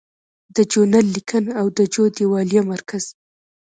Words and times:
د 0.55 0.57
جو 0.71 0.81
نل 0.93 1.05
لیکنه 1.15 1.51
او 1.59 1.67
د 1.77 1.79
جو 1.93 2.03
دیوالیه 2.17 2.61
مرکز 2.71 3.03